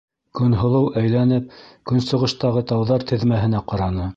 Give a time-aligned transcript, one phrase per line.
[0.37, 1.53] Көнһылыу, әйләнеп,
[1.91, 4.09] көнсығыштағы тауҙар теҙмәһенә ҡараны.